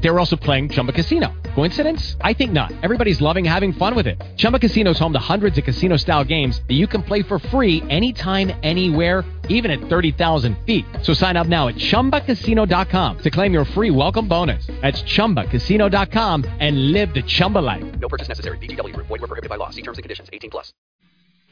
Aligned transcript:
They 0.00 0.10
were 0.10 0.20
also 0.20 0.36
playing 0.36 0.68
Chumba 0.70 0.92
Casino. 0.92 1.34
Coincidence? 1.54 2.16
I 2.20 2.32
think 2.32 2.52
not. 2.52 2.72
Everybody's 2.82 3.20
loving 3.20 3.44
having 3.44 3.72
fun 3.72 3.94
with 3.94 4.06
it. 4.06 4.22
Chumba 4.36 4.58
Casino 4.58 4.90
is 4.90 4.98
home 4.98 5.12
to 5.14 5.18
hundreds 5.18 5.58
of 5.58 5.64
casino-style 5.64 6.24
games 6.24 6.60
that 6.68 6.74
you 6.74 6.86
can 6.86 7.02
play 7.02 7.22
for 7.22 7.38
free 7.38 7.82
anytime, 7.88 8.52
anywhere, 8.62 9.24
even 9.48 9.70
at 9.70 9.80
30,000 9.88 10.56
feet. 10.66 10.84
So 11.02 11.12
sign 11.14 11.36
up 11.36 11.46
now 11.46 11.68
at 11.68 11.76
ChumbaCasino.com 11.76 13.18
to 13.18 13.30
claim 13.30 13.52
your 13.52 13.64
free 13.64 13.90
welcome 13.90 14.28
bonus. 14.28 14.66
That's 14.82 15.02
ChumbaCasino.com 15.02 16.44
and 16.60 16.92
live 16.92 17.12
the 17.14 17.22
Chumba 17.22 17.58
life. 17.58 17.84
No 17.98 18.08
purchase 18.08 18.28
necessary. 18.28 18.58
VGW. 18.58 18.94
Void 18.96 19.10
were 19.10 19.18
prohibited 19.18 19.50
by 19.50 19.56
law. 19.56 19.70
See 19.70 19.82
terms 19.82 19.98
and 19.98 20.04
conditions. 20.04 20.28
18 20.32 20.50
plus. 20.50 20.72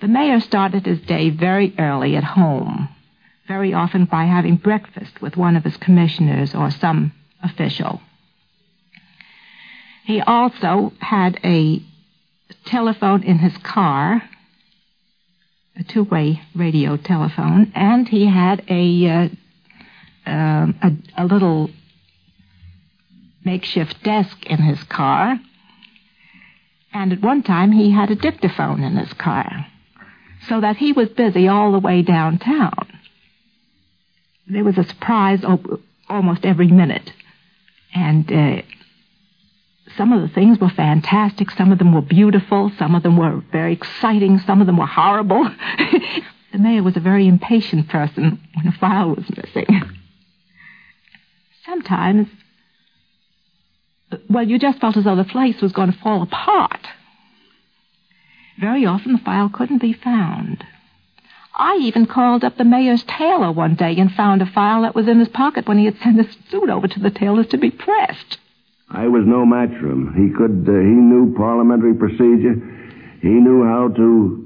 The 0.01 0.09
mayor 0.09 0.41
started 0.41 0.84
his 0.84 1.01
day 1.01 1.31
very 1.31 1.75
early 1.79 2.17
at 2.17 2.25
home, 2.25 2.89
very 3.48 3.72
often 3.72 4.05
by 4.05 4.25
having 4.25 4.56
breakfast 4.56 5.22
with 5.22 5.37
one 5.37 5.56
of 5.56 5.65
his 5.65 5.77
commissioners 5.78 6.55
or 6.55 6.70
some 6.70 7.12
official. 7.42 8.03
He 10.05 10.20
also 10.20 10.92
had 11.00 11.41
a 11.42 11.83
telephone 12.66 13.22
in 13.22 13.38
his 13.38 13.56
car, 13.58 14.22
a 15.77 15.83
two-way 15.83 16.42
radio 16.55 16.97
telephone, 16.97 17.72
and 17.74 18.06
he 18.08 18.27
had 18.27 18.64
a 18.69 19.06
uh, 19.08 19.28
um, 20.27 20.78
a, 20.82 21.22
a 21.22 21.25
little 21.27 21.70
makeshift 23.44 24.02
desk 24.02 24.47
in 24.47 24.58
his 24.58 24.82
car. 24.84 25.38
And 26.92 27.12
at 27.12 27.20
one 27.20 27.42
time 27.42 27.72
he 27.72 27.91
had 27.91 28.10
a 28.10 28.14
dictaphone 28.14 28.82
in 28.82 28.97
his 28.97 29.12
car, 29.14 29.66
so 30.48 30.60
that 30.60 30.77
he 30.77 30.92
was 30.92 31.08
busy 31.08 31.48
all 31.48 31.72
the 31.72 31.78
way 31.78 32.02
downtown. 32.02 33.00
There 34.47 34.64
was 34.64 34.77
a 34.77 34.84
surprise 34.84 35.42
almost 36.08 36.44
every 36.44 36.69
minute, 36.69 37.10
and 37.94 38.30
uh, 38.30 38.62
some 39.97 40.12
of 40.12 40.23
the 40.23 40.28
things 40.28 40.59
were 40.59 40.70
fantastic. 40.70 41.50
Some 41.50 41.70
of 41.70 41.78
them 41.78 41.95
were 41.95 42.03
beautiful. 42.03 42.73
Some 42.78 42.95
of 42.95 43.03
them 43.03 43.17
were 43.17 43.42
very 43.53 43.73
exciting. 43.73 44.41
Some 44.41 44.61
of 44.61 44.67
them 44.67 44.77
were 44.77 44.87
horrible. 44.87 45.45
the 46.53 46.59
mayor 46.59 46.83
was 46.83 46.97
a 46.97 47.00
very 47.00 47.28
impatient 47.28 47.89
person 47.89 48.41
when 48.55 48.67
a 48.67 48.72
file 48.72 49.11
was 49.11 49.25
missing. 49.37 49.83
Sometimes, 51.65 52.28
well, 54.28 54.47
you 54.47 54.59
just 54.59 54.81
felt 54.81 54.97
as 54.97 55.05
though 55.05 55.17
the 55.17 55.25
place 55.25 55.61
was 55.61 55.72
going 55.72 55.92
to 55.92 55.98
fall 55.98 56.22
apart. 56.22 56.87
Very 58.61 58.87
often 58.87 59.12
the 59.12 59.19
file 59.19 59.48
couldn't 59.48 59.81
be 59.81 59.92
found. 59.92 60.65
I 61.56 61.77
even 61.83 62.06
called 62.06 62.42
up 62.42 62.56
the 62.56 62.65
mayor's 62.65 63.05
tailor 63.05 63.53
one 63.53 63.77
day 63.77 63.97
and 63.97 64.12
found 64.12 64.42
a 64.42 64.47
file 64.47 64.83
that 64.83 64.95
was 64.95 65.06
in 65.06 65.20
his 65.20 65.28
pocket 65.28 65.69
when 65.69 65.78
he 65.78 65.84
had 65.84 65.98
sent 66.03 66.25
his 66.25 66.37
suit 66.50 66.69
over 66.69 66.88
to 66.88 67.00
the 67.00 67.11
tailor's 67.11 67.47
to 67.49 67.59
be 67.59 67.71
pressed. 67.71 68.38
I 68.94 69.09
was 69.09 69.25
no 69.27 69.44
match 69.44 69.71
for 69.81 69.91
him. 69.91 70.15
He 70.15 70.31
could, 70.31 70.69
uh, 70.69 70.72
he 70.72 70.94
knew 70.94 71.34
parliamentary 71.37 71.94
procedure. 71.94 72.55
He 73.21 73.28
knew 73.28 73.65
how 73.65 73.88
to 73.88 74.44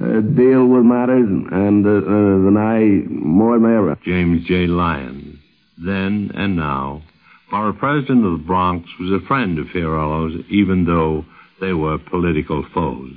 uh, 0.00 0.20
deal 0.20 0.66
with 0.66 0.84
matters, 0.84 1.28
and 1.28 1.86
uh, 1.86 1.90
uh, 1.90 2.44
than 2.44 2.56
I 2.56 3.06
more 3.08 3.58
than 3.58 3.72
ever. 3.72 3.96
James 4.04 4.44
J. 4.46 4.66
Lyons, 4.66 5.38
then 5.78 6.32
and 6.34 6.56
now, 6.56 7.02
borough 7.50 7.72
president 7.72 8.26
of 8.26 8.32
the 8.32 8.44
Bronx, 8.44 8.88
was 8.98 9.12
a 9.12 9.24
friend 9.26 9.58
of 9.60 9.68
Fiorello's, 9.68 10.34
even 10.50 10.84
though 10.84 11.24
they 11.60 11.72
were 11.72 11.98
political 11.98 12.66
foes. 12.74 13.12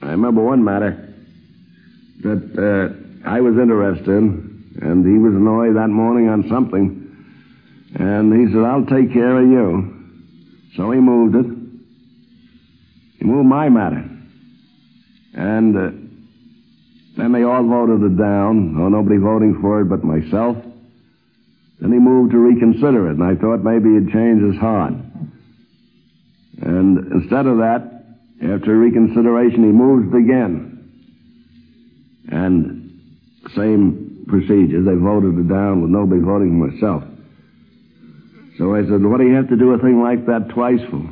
I 0.00 0.12
remember 0.12 0.42
one 0.42 0.64
matter 0.64 1.14
that 2.22 2.40
uh, 2.56 3.28
I 3.28 3.40
was 3.42 3.58
interested 3.58 4.08
in, 4.08 4.78
and 4.80 5.04
he 5.04 5.18
was 5.18 5.34
annoyed 5.34 5.76
that 5.76 5.88
morning 5.88 6.30
on 6.30 6.48
something. 6.48 7.02
And 7.96 8.32
he 8.32 8.52
said, 8.52 8.64
I'll 8.64 8.86
take 8.86 9.12
care 9.12 9.36
of 9.38 9.46
you. 9.48 9.93
So 10.76 10.90
he 10.90 11.00
moved 11.00 11.36
it. 11.36 11.46
He 13.18 13.24
moved 13.24 13.48
my 13.48 13.68
matter. 13.68 14.10
And 15.34 15.76
uh, 15.76 15.90
then 17.16 17.32
they 17.32 17.42
all 17.44 17.62
voted 17.66 18.02
it 18.02 18.18
down. 18.18 18.76
No, 18.76 18.88
nobody 18.88 19.16
voting 19.16 19.58
for 19.60 19.80
it 19.80 19.84
but 19.86 20.02
myself. 20.02 20.56
Then 21.80 21.92
he 21.92 21.98
moved 21.98 22.32
to 22.32 22.38
reconsider 22.38 23.10
it, 23.10 23.18
and 23.18 23.24
I 23.24 23.34
thought 23.34 23.62
maybe 23.62 23.94
he'd 23.94 24.12
change 24.12 24.42
his 24.42 24.56
heart. 24.60 24.94
And 26.62 27.12
instead 27.12 27.46
of 27.46 27.58
that, 27.58 27.94
after 28.42 28.76
reconsideration, 28.76 29.64
he 29.64 29.70
moved 29.70 30.14
again. 30.14 30.70
And 32.28 33.00
same 33.54 34.24
procedure. 34.28 34.82
They 34.82 34.94
voted 34.94 35.38
it 35.38 35.48
down 35.48 35.82
with 35.82 35.90
nobody 35.90 36.20
voting 36.20 36.58
for 36.58 36.70
myself. 36.70 37.13
So 38.58 38.74
I 38.74 38.82
said, 38.82 39.02
what 39.02 39.18
do 39.18 39.26
you 39.26 39.34
have 39.34 39.48
to 39.48 39.56
do 39.56 39.72
a 39.72 39.78
thing 39.78 40.00
like 40.02 40.26
that 40.26 40.48
twice 40.50 40.80
for? 40.90 41.02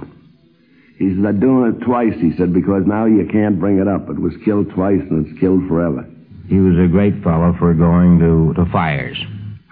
He 0.99 1.11
said, 1.15 1.27
I'm 1.27 1.41
doing 1.41 1.75
it 1.75 1.85
twice, 1.85 2.15
he 2.21 2.31
said, 2.37 2.55
because 2.55 2.83
now 2.87 3.07
you 3.07 3.27
can't 3.31 3.59
bring 3.59 3.79
it 3.79 3.89
up. 3.89 4.09
It 4.09 4.21
was 4.21 4.35
killed 4.45 4.71
twice 4.71 5.03
and 5.11 5.27
it's 5.27 5.41
killed 5.41 5.67
forever. 5.67 6.07
He 6.49 6.59
was 6.59 6.79
a 6.79 6.87
great 6.87 7.23
fellow 7.25 7.55
for 7.59 7.75
going 7.75 8.19
to, 8.21 8.55
to 8.55 8.71
fires. 8.71 9.19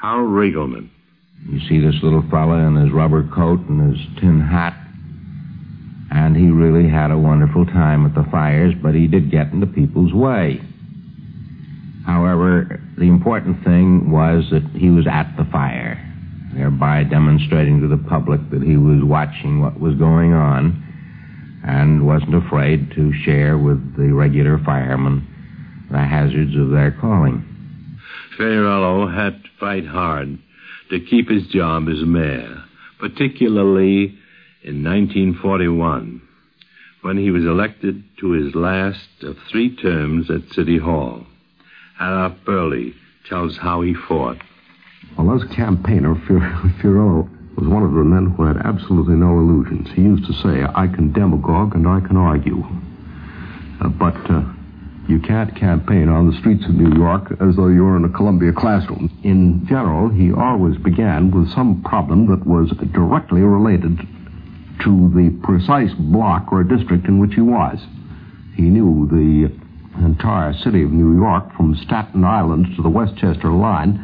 Harold 0.00 0.30
Riegelman. 0.30 0.90
You 1.46 1.60
see 1.68 1.78
this 1.78 2.02
little 2.02 2.24
fella 2.30 2.66
in 2.66 2.74
his 2.74 2.92
rubber 2.92 3.28
coat 3.34 3.60
and 3.68 3.94
his 3.94 4.00
tin 4.18 4.40
hat. 4.40 4.76
And 6.10 6.36
he 6.36 6.50
really 6.50 6.88
had 6.88 7.12
a 7.12 7.18
wonderful 7.18 7.64
time 7.66 8.04
at 8.04 8.14
the 8.14 8.28
fires, 8.30 8.74
but 8.82 8.94
he 8.94 9.06
did 9.06 9.30
get 9.30 9.52
in 9.52 9.60
the 9.60 9.66
people's 9.66 10.12
way. 10.12 10.60
However, 12.04 12.82
the 12.98 13.04
important 13.04 13.62
thing 13.62 14.10
was 14.10 14.44
that 14.50 14.64
he 14.74 14.90
was 14.90 15.06
at 15.06 15.32
the 15.36 15.44
fire, 15.52 16.09
thereby 16.54 17.04
demonstrating 17.04 17.80
to 17.80 17.88
the 17.88 18.02
public 18.08 18.40
that 18.50 18.62
he 18.62 18.76
was 18.76 19.02
watching 19.02 19.60
what 19.60 19.78
was 19.78 19.94
going 19.96 20.32
on 20.32 20.86
and 21.64 22.06
wasn't 22.06 22.34
afraid 22.34 22.90
to 22.92 23.12
share 23.24 23.58
with 23.58 23.96
the 23.96 24.12
regular 24.12 24.58
firemen 24.64 25.26
the 25.90 25.98
hazards 25.98 26.56
of 26.56 26.70
their 26.70 26.90
calling. 27.00 27.44
Fiorello 28.38 29.06
had 29.14 29.42
to 29.42 29.48
fight 29.58 29.86
hard 29.86 30.38
to 30.90 31.00
keep 31.00 31.28
his 31.28 31.46
job 31.48 31.88
as 31.88 32.02
mayor, 32.04 32.64
particularly 32.98 34.18
in 34.62 34.84
1941, 34.84 36.22
when 37.02 37.16
he 37.16 37.30
was 37.30 37.44
elected 37.44 38.02
to 38.18 38.32
his 38.32 38.54
last 38.54 39.08
of 39.22 39.36
three 39.50 39.74
terms 39.76 40.30
at 40.30 40.52
City 40.54 40.78
Hall. 40.78 41.26
Harrop 41.98 42.44
Burley 42.44 42.94
tells 43.28 43.58
how 43.58 43.82
he 43.82 43.94
fought. 43.94 44.38
Well, 45.16 45.34
as 45.34 45.44
campaigner, 45.54 46.14
Fiorello 46.26 47.28
was 47.56 47.68
one 47.68 47.82
of 47.82 47.92
the 47.92 48.04
men 48.04 48.30
who 48.30 48.44
had 48.44 48.56
absolutely 48.58 49.16
no 49.16 49.38
illusions. 49.38 49.88
He 49.94 50.02
used 50.02 50.26
to 50.26 50.32
say, 50.34 50.64
I 50.74 50.86
can 50.86 51.12
demagogue 51.12 51.74
and 51.74 51.86
I 51.86 52.00
can 52.00 52.16
argue. 52.16 52.62
Uh, 53.80 53.88
but 53.88 54.16
uh, 54.30 54.42
you 55.08 55.18
can't 55.20 55.54
campaign 55.56 56.08
on 56.08 56.30
the 56.30 56.38
streets 56.38 56.64
of 56.64 56.74
New 56.74 56.96
York 56.96 57.32
as 57.40 57.56
though 57.56 57.68
you 57.68 57.82
were 57.82 57.96
in 57.96 58.04
a 58.04 58.08
Columbia 58.08 58.52
classroom. 58.52 59.10
In 59.24 59.66
general, 59.66 60.08
he 60.08 60.32
always 60.32 60.76
began 60.78 61.30
with 61.30 61.50
some 61.52 61.82
problem 61.82 62.26
that 62.28 62.46
was 62.46 62.70
directly 62.92 63.40
related 63.40 63.98
to 64.84 65.10
the 65.14 65.36
precise 65.42 65.92
block 65.98 66.52
or 66.52 66.62
district 66.62 67.06
in 67.06 67.18
which 67.18 67.34
he 67.34 67.40
was. 67.40 67.78
He 68.54 68.62
knew 68.62 69.08
the 69.10 69.52
entire 69.98 70.52
city 70.54 70.82
of 70.82 70.90
New 70.90 71.16
York 71.16 71.54
from 71.56 71.74
Staten 71.74 72.24
Island 72.24 72.66
to 72.76 72.82
the 72.82 72.88
Westchester 72.88 73.50
line, 73.50 73.98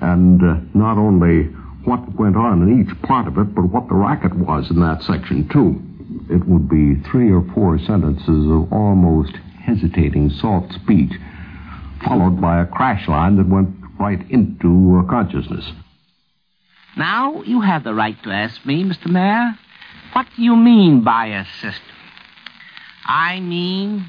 and 0.00 0.42
uh, 0.42 0.60
not 0.74 0.98
only 0.98 1.44
what 1.84 2.14
went 2.14 2.36
on 2.36 2.62
in 2.62 2.82
each 2.82 3.02
part 3.02 3.26
of 3.26 3.38
it, 3.38 3.54
but 3.54 3.62
what 3.62 3.88
the 3.88 3.94
racket 3.94 4.34
was 4.34 4.70
in 4.70 4.80
that 4.80 5.02
section, 5.02 5.48
too. 5.48 5.80
It 6.32 6.46
would 6.46 6.68
be 6.68 6.94
three 7.10 7.32
or 7.32 7.44
four 7.54 7.78
sentences 7.78 8.50
of 8.50 8.72
almost 8.72 9.34
hesitating 9.64 10.30
soft 10.30 10.72
speech, 10.74 11.12
followed 12.04 12.40
by 12.40 12.60
a 12.60 12.66
crash 12.66 13.08
line 13.08 13.36
that 13.36 13.48
went 13.48 13.70
right 13.98 14.20
into 14.30 15.02
uh, 15.02 15.10
consciousness. 15.10 15.72
Now, 16.96 17.42
you 17.42 17.62
have 17.62 17.84
the 17.84 17.94
right 17.94 18.20
to 18.22 18.30
ask 18.30 18.64
me, 18.66 18.84
Mr. 18.84 19.06
Mayor, 19.06 19.58
what 20.12 20.26
do 20.36 20.42
you 20.42 20.56
mean 20.56 21.02
by 21.02 21.26
a 21.26 21.44
system? 21.60 21.96
I 23.06 23.40
mean 23.40 24.06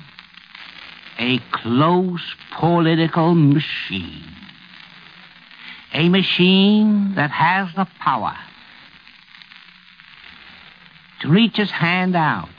a 1.19 1.39
close 1.51 2.21
political 2.57 3.35
machine. 3.35 4.23
A 5.93 6.09
machine 6.09 7.15
that 7.15 7.29
has 7.29 7.69
the 7.75 7.87
power 7.99 8.35
to 11.21 11.29
reach 11.29 11.55
his 11.55 11.71
hand 11.71 12.15
out 12.15 12.49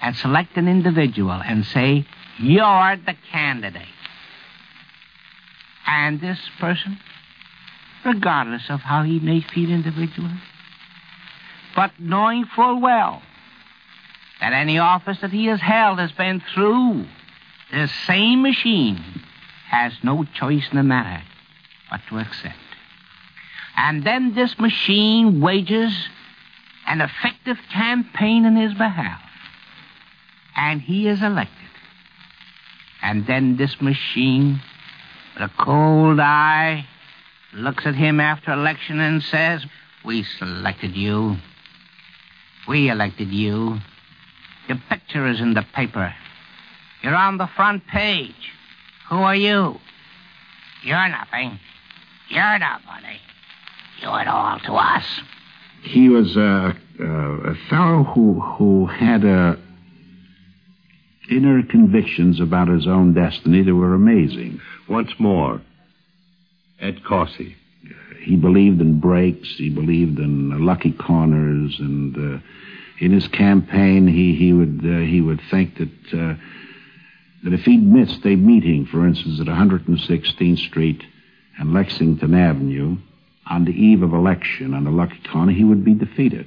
and 0.00 0.16
select 0.16 0.56
an 0.56 0.66
individual 0.66 1.30
and 1.44 1.64
say, 1.66 2.06
You're 2.38 2.96
the 2.96 3.14
candidate. 3.30 3.82
And 5.86 6.20
this 6.20 6.38
person, 6.58 6.98
regardless 8.04 8.64
of 8.68 8.80
how 8.80 9.02
he 9.02 9.20
may 9.20 9.40
feel 9.40 9.70
individually, 9.70 10.40
but 11.76 11.92
knowing 11.98 12.44
full 12.56 12.80
well 12.80 13.22
that 14.40 14.52
any 14.52 14.78
office 14.78 15.18
that 15.20 15.30
he 15.30 15.46
has 15.46 15.60
held 15.60 15.98
has 15.98 16.12
been 16.12 16.42
through 16.54 17.06
this 17.72 17.90
same 18.06 18.42
machine, 18.42 19.02
has 19.68 19.92
no 20.02 20.24
choice 20.34 20.64
in 20.70 20.76
the 20.76 20.82
matter 20.82 21.22
but 21.90 22.00
to 22.08 22.18
accept. 22.18 22.56
And 23.76 24.04
then 24.04 24.34
this 24.34 24.58
machine 24.58 25.40
wages 25.40 25.92
an 26.86 27.00
effective 27.00 27.58
campaign 27.70 28.44
in 28.44 28.56
his 28.56 28.72
behalf. 28.72 29.20
And 30.56 30.80
he 30.80 31.06
is 31.06 31.22
elected. 31.22 31.54
And 33.02 33.26
then 33.26 33.56
this 33.56 33.80
machine, 33.80 34.60
with 35.34 35.50
a 35.50 35.62
cold 35.62 36.18
eye, 36.18 36.86
looks 37.52 37.86
at 37.86 37.94
him 37.94 38.18
after 38.20 38.52
election 38.52 38.98
and 38.98 39.22
says, 39.22 39.64
We 40.04 40.24
selected 40.24 40.96
you. 40.96 41.36
We 42.66 42.90
elected 42.90 43.28
you. 43.28 43.78
Your 44.66 44.78
picture 44.88 45.26
is 45.28 45.40
in 45.40 45.54
the 45.54 45.64
paper. 45.74 46.14
You're 47.02 47.14
on 47.14 47.38
the 47.38 47.48
front 47.56 47.86
page. 47.86 48.34
Who 49.10 49.16
are 49.16 49.36
you? 49.36 49.76
You're 50.82 51.08
nothing. 51.08 51.58
You're 52.28 52.58
nobody. 52.58 53.18
You 54.00 54.14
it 54.14 54.28
all 54.28 54.58
to 54.60 54.72
us. 54.74 55.04
He 55.82 56.08
was 56.08 56.36
a, 56.36 56.76
a, 57.00 57.04
a 57.04 57.54
fellow 57.70 58.04
who 58.04 58.40
who 58.40 58.86
had 58.86 59.24
a 59.24 59.58
inner 61.30 61.62
convictions 61.62 62.40
about 62.40 62.68
his 62.68 62.86
own 62.86 63.14
destiny 63.14 63.62
that 63.62 63.74
were 63.74 63.94
amazing. 63.94 64.60
Once 64.88 65.10
more, 65.18 65.60
Ed 66.80 67.04
Corsi. 67.04 67.54
He 68.22 68.36
believed 68.36 68.80
in 68.80 69.00
breaks. 69.00 69.48
He 69.56 69.70
believed 69.70 70.18
in 70.18 70.64
lucky 70.64 70.92
corners, 70.92 71.76
and 71.78 72.16
uh, 72.16 72.38
in 73.00 73.12
his 73.12 73.26
campaign, 73.28 74.06
he 74.06 74.34
he 74.34 74.52
would 74.52 74.80
uh, 74.84 74.98
he 74.98 75.20
would 75.20 75.40
think 75.50 75.76
that 75.78 76.12
uh, 76.12 76.34
that 77.44 77.52
if 77.52 77.60
he'd 77.60 77.82
missed 77.82 78.24
a 78.24 78.36
meeting, 78.36 78.86
for 78.86 79.06
instance, 79.06 79.40
at 79.40 79.46
116th 79.46 80.58
Street 80.68 81.02
and 81.58 81.72
Lexington 81.72 82.34
Avenue 82.34 82.96
on 83.48 83.64
the 83.64 83.72
eve 83.72 84.02
of 84.02 84.12
election 84.12 84.74
on 84.74 84.84
the 84.84 84.90
lucky 84.90 85.20
corner, 85.32 85.52
he 85.52 85.64
would 85.64 85.84
be 85.84 85.94
defeated. 85.94 86.46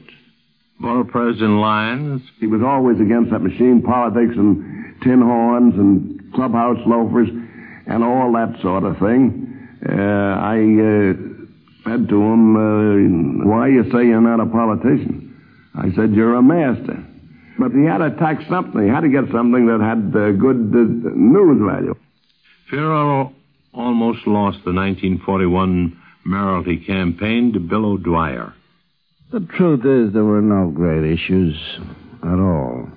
Well, 0.81 1.03
President 1.03 1.59
Lyons, 1.59 2.21
he 2.39 2.47
was 2.47 2.61
always 2.63 2.99
against 2.99 3.31
that 3.31 3.39
machine 3.39 3.81
politics 3.83 4.33
and 4.35 4.99
tin 5.01 5.21
horns 5.21 5.75
and 5.75 6.33
clubhouse 6.33 6.79
loafers 6.87 7.29
and 7.29 8.03
all 8.03 8.31
that 8.33 8.59
sort 8.61 8.83
of 8.83 8.97
thing. 8.97 9.47
Uh, 9.87 9.93
I 9.93 10.57
uh, 10.57 11.13
said 11.83 12.09
to 12.09 12.21
him, 12.21 12.55
uh, 12.55 13.45
"Why 13.47 13.67
you 13.67 13.83
say 13.91 14.05
you're 14.05 14.21
not 14.21 14.39
a 14.39 14.45
politician?" 14.45 15.35
I 15.75 15.91
said, 15.95 16.13
"You're 16.13 16.35
a 16.35 16.41
master." 16.41 17.03
But 17.59 17.71
he 17.71 17.85
had 17.85 17.99
to 17.99 18.05
attack 18.05 18.39
something. 18.49 18.83
He 18.83 18.89
had 18.89 19.01
to 19.01 19.09
get 19.09 19.31
something 19.31 19.67
that 19.67 19.81
had 19.81 20.15
uh, 20.15 20.31
good 20.31 20.71
uh, 20.73 21.11
news 21.15 21.61
value. 21.65 21.95
Fiorello 22.71 23.33
almost 23.73 24.25
lost 24.25 24.59
the 24.65 24.73
1941 24.73 25.97
mayoralty 26.25 26.77
campaign 26.77 27.53
to 27.53 27.59
Bill 27.59 27.85
O'Dwyer. 27.85 28.53
The 29.31 29.41
truth 29.57 29.85
is, 29.85 30.13
there 30.13 30.25
were 30.25 30.41
no 30.41 30.69
great 30.71 31.09
issues 31.13 31.55
at 32.23 32.39
all 32.39 32.89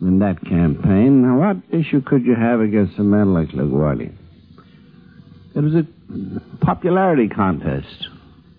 in 0.00 0.18
that 0.18 0.44
campaign. 0.44 1.22
Now, 1.22 1.38
what 1.38 1.56
issue 1.70 2.02
could 2.02 2.24
you 2.24 2.34
have 2.34 2.60
against 2.60 2.98
a 2.98 3.02
man 3.02 3.32
like 3.32 3.48
LaGuardia? 3.48 4.12
It 5.54 5.60
was 5.60 5.74
a 5.74 5.86
popularity 6.64 7.28
contest, 7.28 8.08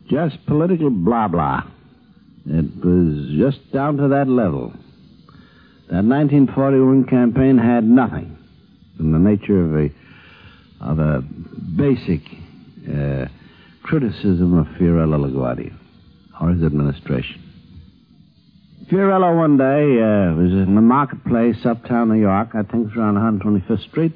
just 0.10 0.44
political 0.46 0.90
blah 0.90 1.28
blah. 1.28 1.64
It 2.48 2.86
was 2.86 3.28
just 3.38 3.72
down 3.72 3.98
to 3.98 4.08
that 4.10 4.28
level. 4.28 4.74
That 5.90 6.04
1941 6.04 7.06
campaign 7.06 7.58
had 7.58 7.84
nothing 7.84 8.38
in 9.00 9.12
the 9.12 9.20
nature 9.20 9.64
of 9.64 9.76
a 9.76 9.90
of 10.82 11.00
a 11.00 11.22
basic 11.22 12.22
uh, 12.88 13.28
criticism 13.84 14.58
of 14.58 14.68
Fiorello 14.78 15.18
LaGuardia 15.18 15.74
or 16.42 16.52
his 16.52 16.64
administration. 16.64 17.42
Fiorello 18.92 19.38
one 19.38 19.58
day 19.58 20.00
uh, 20.00 20.36
was 20.36 20.52
in 20.52 20.76
the 20.76 20.82
marketplace 20.82 21.66
uptown 21.66 22.10
New 22.10 22.20
York. 22.20 22.50
I 22.54 22.64
think 22.64 22.88
it 22.88 22.90
was 22.90 22.98
around 22.98 23.42
125th 23.42 23.90
Street. 23.90 24.14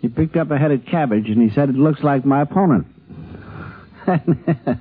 He 0.00 0.08
picked 0.08 0.36
up 0.36 0.50
a 0.50 0.58
head 0.58 0.70
of 0.70 0.84
cabbage 0.84 1.28
and 1.28 1.42
he 1.42 1.50
said, 1.54 1.70
"It 1.70 1.76
looks 1.76 2.02
like 2.02 2.24
my 2.24 2.42
opponent." 2.42 2.86
that 4.06 4.78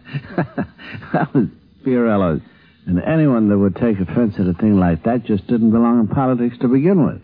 was 1.34 1.48
Fiorello's. 1.84 2.42
And 2.88 3.02
anyone 3.02 3.50
that 3.50 3.58
would 3.58 3.76
take 3.76 4.00
offense 4.00 4.36
at 4.40 4.48
a 4.48 4.54
thing 4.54 4.80
like 4.80 5.04
that 5.04 5.26
just 5.26 5.46
didn't 5.48 5.72
belong 5.72 6.00
in 6.00 6.08
politics 6.08 6.58
to 6.62 6.68
begin 6.68 7.06
with. 7.06 7.22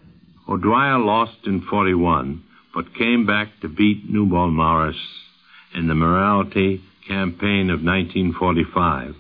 O'Dwyer 0.48 1.00
lost 1.00 1.40
in 1.46 1.62
41, 1.62 2.44
but 2.74 2.96
came 2.96 3.26
back 3.26 3.48
to 3.62 3.68
beat 3.68 4.10
Newbold 4.10 4.54
Morris 4.54 4.98
in 5.74 5.88
the 5.88 5.96
mayoralty 5.96 6.82
campaign 7.08 7.70
of 7.70 7.84
1945. 7.84 9.16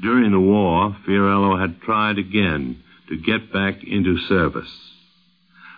During 0.00 0.32
the 0.32 0.40
war, 0.40 0.96
Fiorello 1.06 1.58
had 1.58 1.80
tried 1.80 2.18
again 2.18 2.82
to 3.08 3.16
get 3.16 3.52
back 3.52 3.82
into 3.82 4.18
service, 4.28 4.70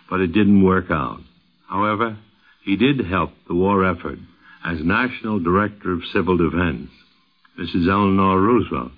but 0.09 0.19
it 0.19 0.33
didn't 0.33 0.63
work 0.63 0.91
out. 0.91 1.21
However, 1.67 2.17
he 2.63 2.75
did 2.75 2.99
help 3.05 3.31
the 3.47 3.55
war 3.55 3.85
effort 3.85 4.19
as 4.65 4.83
National 4.83 5.39
Director 5.39 5.93
of 5.93 6.01
Civil 6.11 6.37
Defense. 6.37 6.89
Mrs. 7.59 7.91
Eleanor 7.91 8.39
Roosevelt 8.39 8.91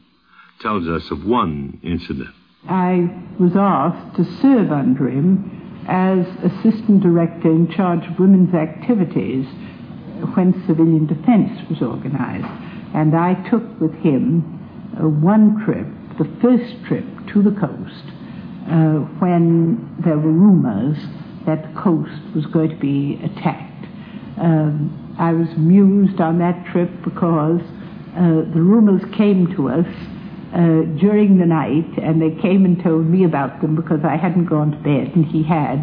tells 0.59 0.87
us 0.87 1.09
of 1.09 1.25
one 1.25 1.79
incident. 1.81 2.29
I 2.69 3.09
was 3.39 3.53
asked 3.55 4.17
to 4.17 4.39
serve 4.39 4.71
under 4.71 5.09
him 5.09 5.83
as 5.87 6.27
Assistant 6.43 7.01
Director 7.01 7.49
in 7.49 7.71
charge 7.71 8.05
of 8.05 8.19
women's 8.19 8.53
activities 8.53 9.47
when 10.35 10.53
civilian 10.67 11.07
defense 11.07 11.67
was 11.71 11.81
organized. 11.81 12.45
And 12.93 13.15
I 13.15 13.33
took 13.49 13.63
with 13.81 13.95
him 13.95 14.93
uh, 14.93 15.07
one 15.09 15.65
trip, 15.65 15.87
the 16.19 16.29
first 16.39 16.85
trip 16.85 17.05
to 17.33 17.41
the 17.41 17.57
coast, 17.59 18.05
uh, 18.69 19.01
when 19.17 19.95
there 20.05 20.19
were 20.19 20.31
rumors 20.31 20.99
that 21.47 21.63
the 21.63 21.81
coast 21.81 22.21
was 22.35 22.45
going 22.45 22.69
to 22.69 22.75
be 22.75 23.19
attacked. 23.23 23.87
Um, 24.37 25.15
I 25.17 25.33
was 25.33 25.49
amused 25.53 26.21
on 26.21 26.37
that 26.39 26.63
trip 26.71 26.91
because 27.03 27.61
the 28.15 28.61
rumors 28.61 29.01
came 29.15 29.55
to 29.55 29.69
us 29.69 29.87
uh, 30.53 30.83
during 30.99 31.37
the 31.37 31.45
night, 31.45 31.87
and 32.03 32.21
they 32.21 32.31
came 32.41 32.65
and 32.65 32.81
told 32.83 33.05
me 33.05 33.23
about 33.23 33.61
them 33.61 33.75
because 33.75 34.03
I 34.03 34.17
hadn't 34.17 34.45
gone 34.45 34.71
to 34.71 34.77
bed, 34.77 35.15
and 35.15 35.25
he 35.25 35.43
had. 35.43 35.79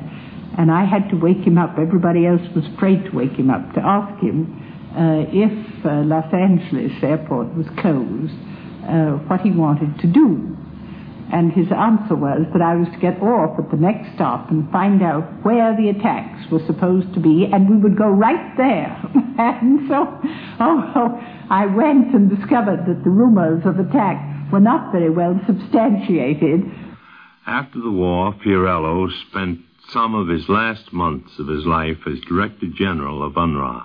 And 0.58 0.70
I 0.70 0.84
had 0.84 1.08
to 1.10 1.16
wake 1.16 1.46
him 1.46 1.56
up. 1.56 1.78
Everybody 1.78 2.26
else 2.26 2.42
was 2.54 2.66
afraid 2.74 3.04
to 3.06 3.10
wake 3.16 3.32
him 3.32 3.48
up 3.48 3.72
to 3.74 3.80
ask 3.80 4.20
him 4.20 4.58
uh, 4.92 5.24
if 5.30 5.86
uh, 5.86 6.02
Los 6.02 6.32
Angeles 6.34 6.92
airport 7.02 7.54
was 7.54 7.66
closed, 7.78 8.34
uh, 8.84 9.16
what 9.28 9.40
he 9.40 9.50
wanted 9.50 9.98
to 10.00 10.06
do. 10.06 10.56
And 11.30 11.52
his 11.52 11.66
answer 11.70 12.16
was 12.16 12.46
that 12.52 12.62
I 12.62 12.74
was 12.74 12.88
to 12.88 12.98
get 12.98 13.20
off 13.20 13.58
at 13.58 13.70
the 13.70 13.76
next 13.76 14.14
stop 14.14 14.50
and 14.50 14.70
find 14.72 15.02
out 15.02 15.44
where 15.44 15.76
the 15.76 15.90
attacks 15.90 16.50
were 16.50 16.64
supposed 16.66 17.12
to 17.14 17.20
be, 17.20 17.46
and 17.52 17.68
we 17.68 17.76
would 17.76 17.98
go 17.98 18.08
right 18.08 18.56
there. 18.56 18.88
and 19.38 19.88
so, 19.88 20.08
oh, 20.60 21.20
I 21.50 21.66
went 21.66 22.14
and 22.14 22.30
discovered 22.30 22.86
that 22.88 23.04
the 23.04 23.10
rumors 23.10 23.62
of 23.66 23.78
attack 23.78 24.50
were 24.50 24.60
not 24.60 24.90
very 24.90 25.10
well 25.10 25.38
substantiated. 25.46 26.64
After 27.46 27.80
the 27.80 27.90
war, 27.90 28.34
Fiorello 28.44 29.08
spent 29.28 29.60
some 29.90 30.14
of 30.14 30.28
his 30.28 30.48
last 30.48 30.92
months 30.92 31.38
of 31.38 31.48
his 31.48 31.64
life 31.64 31.98
as 32.06 32.20
Director 32.28 32.66
General 32.74 33.22
of 33.22 33.34
UNRRA, 33.34 33.84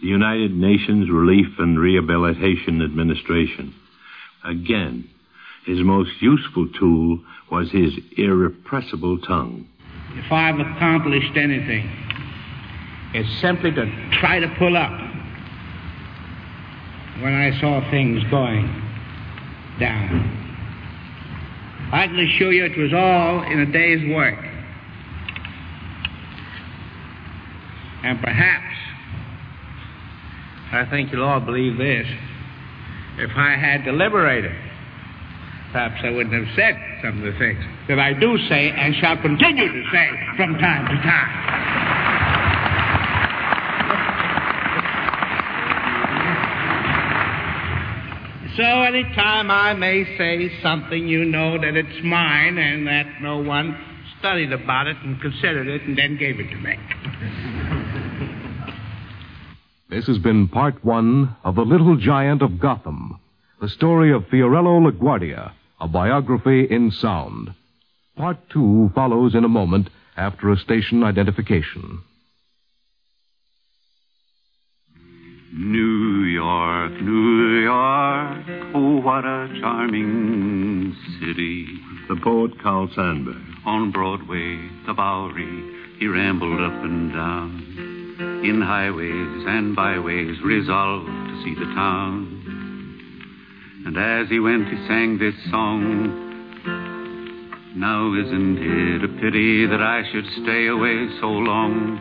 the 0.00 0.08
United 0.08 0.52
Nations 0.52 1.10
Relief 1.10 1.58
and 1.58 1.78
Rehabilitation 1.78 2.82
Administration. 2.82 3.74
Again, 4.44 5.08
his 5.66 5.78
most 5.80 6.10
useful 6.20 6.68
tool 6.78 7.20
was 7.50 7.70
his 7.70 7.92
irrepressible 8.16 9.18
tongue. 9.20 9.66
If 10.14 10.30
I've 10.30 10.58
accomplished 10.58 11.36
anything, 11.36 11.88
it's 13.14 13.40
simply 13.40 13.70
to 13.70 13.84
try 14.20 14.40
to 14.40 14.48
pull 14.58 14.76
up 14.76 14.90
when 17.22 17.34
I 17.34 17.58
saw 17.60 17.80
things 17.90 18.22
going 18.30 18.66
down. 19.78 20.38
I 21.92 22.06
can 22.06 22.18
assure 22.18 22.52
you 22.52 22.64
it 22.64 22.78
was 22.78 22.92
all 22.94 23.42
in 23.42 23.60
a 23.60 23.66
day's 23.66 24.14
work. 24.14 24.38
And 28.02 28.20
perhaps, 28.20 28.74
I 30.72 30.86
think 30.90 31.12
you'll 31.12 31.22
all 31.22 31.40
believe 31.40 31.76
this, 31.76 32.06
if 33.18 33.30
I 33.36 33.56
had 33.56 33.84
deliberated, 33.84 34.52
perhaps 35.72 36.00
I 36.04 36.10
wouldn't 36.10 36.34
have 36.34 36.54
said 36.54 36.76
some 37.02 37.18
of 37.18 37.32
the 37.32 37.38
things 37.38 37.58
that 37.88 37.98
I 37.98 38.12
do 38.12 38.36
say 38.48 38.70
and 38.70 38.94
shall 38.96 39.16
continue 39.20 39.72
to 39.72 39.82
say 39.90 40.08
from 40.36 40.58
time 40.58 40.84
to 40.86 41.02
time. 41.02 41.42
So 48.56 48.62
anytime 48.62 49.50
I 49.50 49.72
may 49.72 50.04
say 50.18 50.50
something, 50.62 51.08
you 51.08 51.24
know 51.24 51.58
that 51.58 51.74
it's 51.74 52.04
mine 52.04 52.58
and 52.58 52.86
that 52.86 53.06
no 53.22 53.38
one 53.38 53.74
studied 54.18 54.52
about 54.52 54.88
it 54.88 54.96
and 55.02 55.18
considered 55.22 55.68
it 55.68 55.82
and 55.82 55.96
then 55.96 56.18
gave 56.18 56.38
it 56.38 56.50
to 56.50 56.56
me. 56.56 56.76
This 59.88 60.06
has 60.06 60.18
been 60.18 60.48
part 60.48 60.84
one 60.84 61.34
of 61.44 61.54
The 61.54 61.62
Little 61.62 61.96
Giant 61.96 62.42
of 62.42 62.60
Gotham, 62.60 63.18
the 63.60 63.70
story 63.70 64.12
of 64.12 64.24
Fiorello 64.24 64.90
LaGuardia, 64.90 65.52
a 65.82 65.88
biography 65.88 66.64
in 66.70 66.92
sound. 66.92 67.52
Part 68.16 68.36
two 68.50 68.90
follows 68.94 69.34
in 69.34 69.44
a 69.44 69.48
moment 69.48 69.90
after 70.16 70.52
a 70.52 70.56
station 70.56 71.02
identification. 71.02 72.02
New 75.52 76.22
York, 76.22 76.92
New 76.92 77.62
York, 77.62 78.72
oh, 78.74 79.00
what 79.00 79.24
a 79.24 79.48
charming 79.60 80.94
city. 81.18 81.66
The 82.08 82.16
poet 82.22 82.52
Carl 82.62 82.88
Sandburg. 82.96 83.44
On 83.66 83.90
Broadway, 83.90 84.60
the 84.86 84.94
Bowery, 84.94 85.98
he 85.98 86.06
rambled 86.06 86.60
up 86.60 86.84
and 86.84 87.12
down. 87.12 88.42
In 88.44 88.62
highways 88.62 89.46
and 89.48 89.74
byways, 89.74 90.40
resolved 90.42 91.06
to 91.06 91.42
see 91.44 91.54
the 91.54 91.66
town. 91.74 92.41
And 93.84 93.98
as 93.98 94.28
he 94.28 94.38
went, 94.38 94.68
he 94.68 94.76
sang 94.86 95.18
this 95.18 95.34
song. 95.50 96.30
Now 97.74 98.14
isn't 98.14 98.58
it 98.58 99.04
a 99.04 99.08
pity 99.20 99.66
that 99.66 99.82
I 99.82 100.02
should 100.12 100.24
stay 100.44 100.68
away 100.68 101.08
so 101.20 101.26
long 101.26 101.98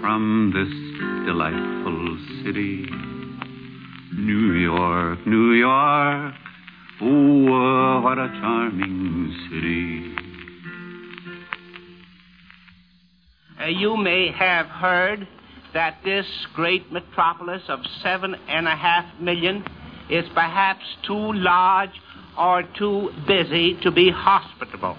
from 0.00 0.50
this 0.54 0.72
delightful 1.26 2.18
city? 2.42 2.86
New 4.16 4.52
York, 4.54 5.26
New 5.26 5.52
York, 5.52 6.34
oh, 7.02 8.00
what 8.00 8.18
a 8.18 8.28
charming 8.40 9.36
city. 9.50 10.14
Uh, 13.60 13.66
you 13.66 13.96
may 13.96 14.30
have 14.32 14.66
heard 14.66 15.28
that 15.74 15.98
this 16.04 16.26
great 16.54 16.90
metropolis 16.90 17.62
of 17.68 17.80
seven 18.02 18.34
and 18.48 18.66
a 18.66 18.76
half 18.76 19.04
million 19.20 19.64
is 20.12 20.28
perhaps 20.34 20.84
too 21.06 21.32
large 21.32 21.90
or 22.38 22.62
too 22.78 23.10
busy 23.26 23.78
to 23.82 23.90
be 23.90 24.10
hospitable. 24.10 24.96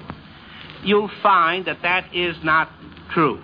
You'll 0.84 1.12
find 1.22 1.65
that 1.65 1.82
that 1.84 2.13
is 2.13 2.36
not 2.43 2.70
true. 3.13 3.41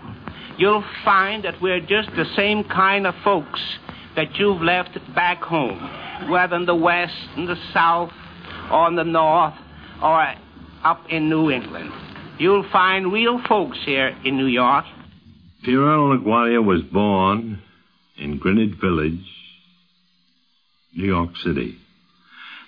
You'll 0.58 0.84
find 1.06 1.44
that 1.46 1.62
we're 1.62 1.80
just 1.80 2.10
the 2.16 2.26
same 2.36 2.64
kind 2.64 3.08
of 3.08 3.16
folks 3.24 3.62
that 4.16 4.36
you've 4.36 4.62
left 4.62 4.98
back 5.16 5.42
home, 5.42 5.80
whether 6.30 6.56
in 6.56 6.66
the 6.66 6.76
West, 6.76 7.16
in 7.38 7.46
the 7.46 7.56
South, 7.74 8.12
or 8.72 8.88
in 8.88 8.96
the 8.96 9.04
North, 9.04 9.54
or 10.04 10.34
up 10.84 11.02
in 11.10 11.30
New 11.30 11.50
England. 11.50 11.92
You'll 12.40 12.70
find 12.72 13.14
real 13.14 13.42
folks 13.48 13.78
here 13.86 14.16
in 14.26 14.38
New 14.38 14.48
York. 14.48 14.86
Fiorello 15.66 16.18
LaGuardia 16.18 16.64
was 16.64 16.82
born 16.82 17.62
in 18.18 18.38
Greenwich 18.38 18.80
Village, 18.82 19.26
New 21.00 21.06
York 21.06 21.38
City. 21.38 21.78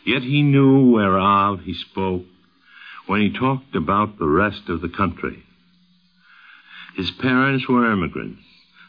Yet 0.05 0.21
he 0.21 0.41
knew 0.41 0.89
whereof 0.89 1.59
he 1.61 1.73
spoke 1.73 2.23
when 3.05 3.19
he 3.19 3.37
talked 3.37 3.75
about 3.75 4.17
the 4.17 4.27
rest 4.27 4.69
of 4.69 4.81
the 4.81 4.89
country. 4.89 5.43
His 6.95 7.11
parents 7.11 7.67
were 7.67 7.91
immigrants, 7.91 8.41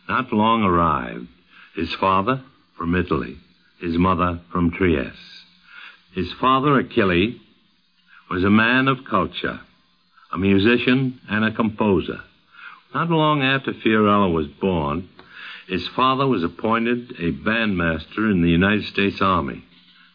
not 0.09 0.33
long 0.33 0.63
arrived. 0.63 1.27
His 1.75 1.93
father 1.95 2.43
from 2.79 2.95
Italy, 2.95 3.37
his 3.81 3.99
mother 3.99 4.41
from 4.53 4.71
Trieste. 4.71 5.19
His 6.15 6.31
father, 6.41 6.79
Achille, 6.79 7.35
was 8.31 8.45
a 8.45 8.51
man 8.51 8.87
of 8.87 8.99
culture, 9.11 9.61
a 10.33 10.39
musician 10.39 11.21
and 11.29 11.45
a 11.45 11.51
composer. 11.53 12.21
Not 12.95 13.11
long 13.11 13.43
after 13.43 13.73
Fiorello 13.73 14.31
was 14.31 14.47
born, 14.47 15.09
his 15.69 15.87
father 15.89 16.27
was 16.27 16.43
appointed 16.43 17.13
a 17.19 17.33
bandmaster 17.33 18.31
in 18.31 18.43
the 18.43 18.51
United 18.51 18.85
States 18.87 19.21
Army. 19.21 19.65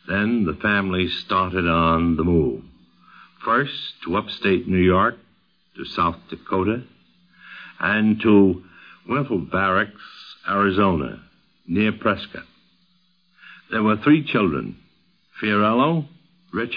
Then 0.08 0.46
the 0.46 0.54
family 0.54 1.08
started 1.10 1.68
on 1.68 2.16
the 2.16 2.24
move. 2.24 2.64
First 3.44 4.02
to 4.04 4.18
upstate 4.18 4.68
New 4.68 4.78
York, 4.78 5.18
to 5.76 5.86
South 5.86 6.18
Dakota, 6.30 6.84
and 7.80 8.20
to 8.22 8.64
Whipple 9.08 9.40
Barracks, 9.40 10.02
Arizona, 10.48 11.22
near 11.68 11.92
Prescott. 11.92 12.46
There 13.72 13.84
were 13.84 13.98
three 13.98 14.24
children 14.26 14.78
Fiorello, 15.42 16.06
Richard, 16.52 16.76